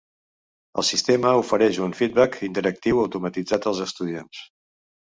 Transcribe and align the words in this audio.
El 0.81 0.87
sistema 0.87 1.33
ofereix 1.41 1.79
un 1.89 1.95
feedback 2.01 2.41
interactiu 2.49 3.05
automatitzat 3.07 3.71
als 3.75 3.87
estudiants. 3.89 4.47